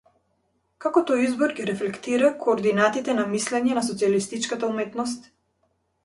[0.83, 5.29] Како тој избор ги рефлектира координатите на мислење на социјалистичката уметност?